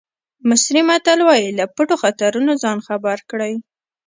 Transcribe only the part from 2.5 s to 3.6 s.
ځان خبر کړئ.